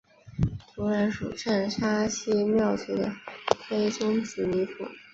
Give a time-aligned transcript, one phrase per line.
[0.73, 3.13] 土壤属上沙溪庙组的
[3.69, 4.83] 灰棕紫泥土。